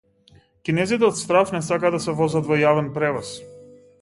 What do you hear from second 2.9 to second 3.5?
превоз